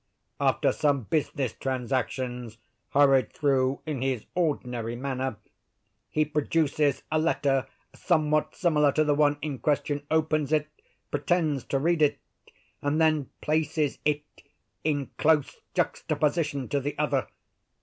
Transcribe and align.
After 0.39 0.71
some 0.71 1.03
business 1.03 1.53
transactions, 1.53 2.57
hurried 2.89 3.31
through 3.33 3.81
in 3.85 4.01
his 4.01 4.25
ordinary 4.33 4.95
manner, 4.95 5.35
he 6.09 6.25
produces 6.25 7.03
a 7.11 7.19
letter 7.19 7.67
somewhat 7.93 8.55
similar 8.55 8.91
to 8.93 9.03
the 9.03 9.13
one 9.13 9.37
in 9.43 9.59
question, 9.59 10.01
opens 10.09 10.51
it, 10.51 10.67
pretends 11.11 11.63
to 11.65 11.77
read 11.77 12.01
it, 12.01 12.17
and 12.81 12.99
then 12.99 13.29
places 13.41 13.99
it 14.03 14.23
in 14.83 15.11
close 15.19 15.61
juxtaposition 15.75 16.67
to 16.69 16.79
the 16.79 16.97
other. 16.97 17.27